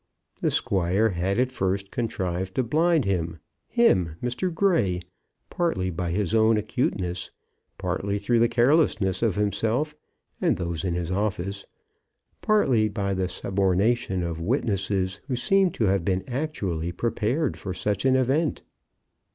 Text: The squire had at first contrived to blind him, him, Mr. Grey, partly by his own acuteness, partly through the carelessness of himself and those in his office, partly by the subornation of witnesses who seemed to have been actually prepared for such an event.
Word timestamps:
The 0.41 0.49
squire 0.49 1.09
had 1.09 1.37
at 1.37 1.51
first 1.51 1.91
contrived 1.91 2.55
to 2.55 2.63
blind 2.63 3.05
him, 3.05 3.37
him, 3.67 4.15
Mr. 4.19 4.51
Grey, 4.51 5.03
partly 5.51 5.91
by 5.91 6.09
his 6.09 6.33
own 6.33 6.57
acuteness, 6.57 7.29
partly 7.77 8.17
through 8.17 8.39
the 8.39 8.49
carelessness 8.49 9.21
of 9.21 9.35
himself 9.35 9.93
and 10.41 10.57
those 10.57 10.83
in 10.83 10.95
his 10.95 11.11
office, 11.11 11.67
partly 12.41 12.89
by 12.89 13.13
the 13.13 13.27
subornation 13.29 14.23
of 14.23 14.39
witnesses 14.41 15.21
who 15.27 15.35
seemed 15.35 15.75
to 15.75 15.83
have 15.83 16.03
been 16.03 16.23
actually 16.27 16.91
prepared 16.91 17.55
for 17.55 17.71
such 17.71 18.03
an 18.03 18.15
event. 18.15 18.63